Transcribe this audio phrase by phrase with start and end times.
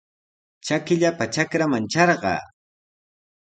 [0.65, 2.41] Trakillapa trakraman trarqaa.